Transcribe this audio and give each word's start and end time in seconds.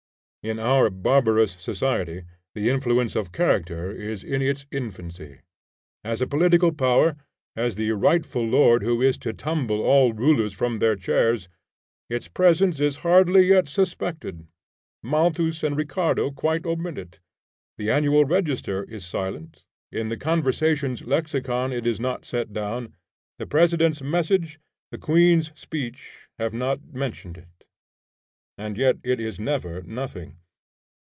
In 0.43 0.57
our 0.57 0.89
barbarous 0.89 1.51
society 1.51 2.23
the 2.55 2.67
influence 2.67 3.15
of 3.15 3.31
character 3.31 3.91
is 3.91 4.23
in 4.23 4.41
its 4.41 4.65
infancy. 4.71 5.41
As 6.03 6.19
a 6.19 6.25
political 6.25 6.71
power, 6.71 7.15
as 7.55 7.75
the 7.75 7.91
rightful 7.91 8.43
lord 8.43 8.81
who 8.81 9.03
is 9.03 9.19
to 9.19 9.33
tumble 9.33 9.83
all 9.83 10.13
rulers 10.13 10.55
from 10.55 10.79
their 10.79 10.95
chairs, 10.95 11.47
its 12.09 12.27
presence 12.27 12.79
is 12.79 12.97
hardly 13.05 13.43
yet 13.49 13.67
suspected. 13.67 14.47
Malthus 15.03 15.61
and 15.61 15.77
Ricardo 15.77 16.31
quite 16.31 16.65
omit 16.65 16.97
it; 16.97 17.19
the 17.77 17.91
Annual 17.91 18.25
Register 18.25 18.83
is 18.85 19.05
silent; 19.05 19.63
in 19.91 20.09
the 20.09 20.17
Conversations' 20.17 21.03
Lexicon 21.03 21.71
it 21.71 21.85
is 21.85 21.99
not 21.99 22.25
set 22.25 22.51
down; 22.51 22.95
the 23.37 23.45
President's 23.45 24.01
Message, 24.01 24.59
the 24.89 24.97
Queen's 24.97 25.51
Speech, 25.53 26.25
have 26.39 26.51
not 26.51 26.83
mentioned 26.91 27.37
it; 27.37 27.45
and 28.57 28.77
yet 28.77 28.97
it 29.01 29.19
is 29.19 29.39
never 29.39 29.81
nothing. 29.83 30.35